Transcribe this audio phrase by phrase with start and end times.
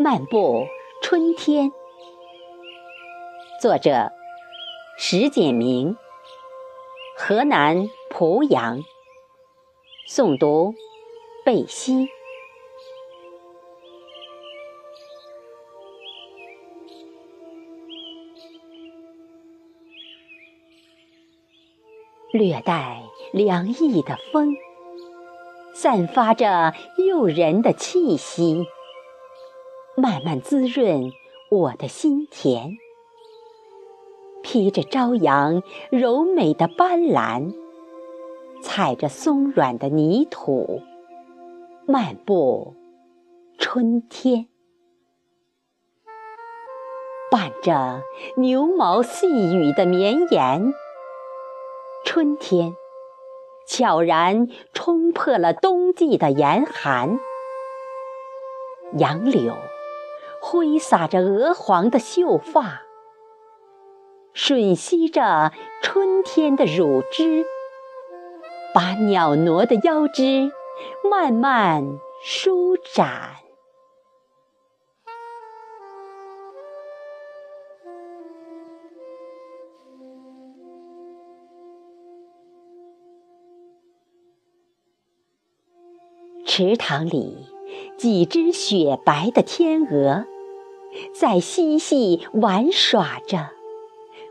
[0.00, 0.68] 漫步
[1.02, 1.72] 春天，
[3.60, 4.12] 作者
[4.96, 5.96] 石简明，
[7.16, 8.84] 河南濮阳。
[10.08, 10.72] 诵读
[11.44, 12.08] 贝西。
[22.30, 23.02] 略带
[23.32, 24.54] 凉意的风，
[25.74, 28.64] 散发着诱人的气息。
[30.00, 31.10] 慢慢滋润
[31.50, 32.76] 我的心田，
[34.44, 37.52] 披着朝阳柔美的斑斓，
[38.62, 40.82] 踩着松软的泥土，
[41.84, 42.76] 漫步
[43.58, 44.46] 春天，
[47.28, 48.00] 伴着
[48.36, 50.72] 牛毛细雨的绵延，
[52.04, 52.72] 春天
[53.66, 57.18] 悄然冲破了冬季的严寒，
[58.96, 59.56] 杨柳。
[60.50, 62.80] 挥洒着鹅黄的秀发，
[64.34, 67.44] 吮吸着春天的乳汁，
[68.74, 70.50] 把袅娜的腰肢
[71.10, 73.36] 慢慢舒展。
[86.46, 87.36] 池塘里。
[87.98, 90.24] 几只雪白的天鹅，
[91.14, 93.50] 在嬉戏玩耍着，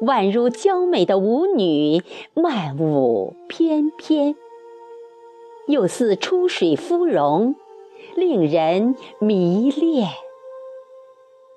[0.00, 2.02] 宛如娇美的舞女，
[2.34, 4.34] 曼舞翩翩；
[5.66, 7.54] 又似出水芙蓉，
[8.14, 10.08] 令人迷恋。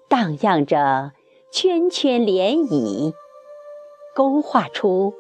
[0.08, 1.14] 荡漾着
[1.52, 3.14] 圈圈涟漪，
[4.14, 5.14] 勾画出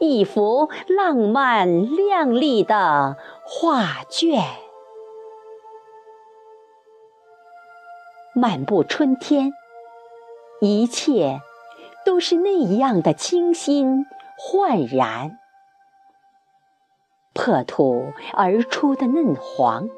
[0.00, 4.42] 一幅浪漫亮丽的画卷。
[8.34, 9.52] 漫步春天，
[10.60, 11.40] 一切
[12.04, 14.06] 都是那样的清新
[14.36, 15.38] 焕然。
[17.34, 19.88] 破土而出的嫩黄，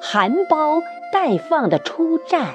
[0.00, 2.54] 含苞待放的初绽，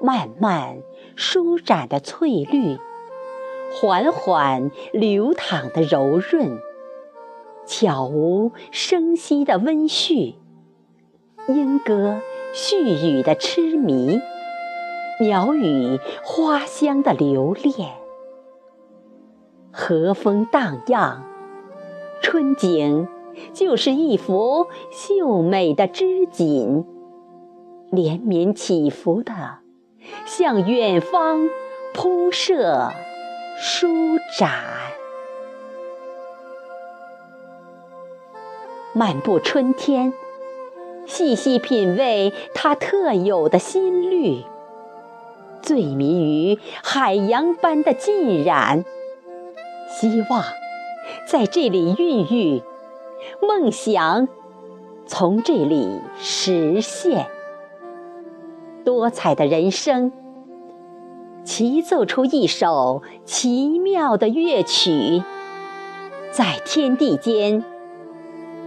[0.00, 0.78] 慢慢
[1.14, 2.78] 舒展的翠绿，
[3.72, 6.58] 缓缓流淌的柔润，
[7.66, 10.36] 悄无声息的温煦，
[11.48, 12.20] 莺歌。
[12.58, 14.18] 絮语的痴迷，
[15.20, 17.90] 鸟语花香的留恋，
[19.70, 21.22] 和风荡漾，
[22.22, 23.08] 春景
[23.52, 26.86] 就是一幅秀美的织锦，
[27.90, 29.58] 连绵起伏的
[30.24, 31.50] 向远方
[31.92, 32.90] 铺设
[33.58, 33.86] 舒
[34.38, 34.50] 展。
[38.94, 40.14] 漫步春天。
[41.06, 44.44] 细细品味它特有的新绿，
[45.62, 48.84] 醉迷于海洋般的浸染，
[49.88, 50.42] 希望
[51.28, 52.62] 在这里孕育，
[53.40, 54.28] 梦想
[55.06, 57.26] 从这里实现。
[58.84, 60.12] 多彩的人生，
[61.44, 65.22] 齐奏出一首奇妙的乐曲，
[66.30, 67.64] 在天地间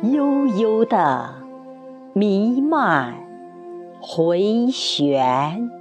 [0.02, 1.49] 悠悠的。
[2.20, 3.16] 弥漫，
[4.02, 5.79] 回旋。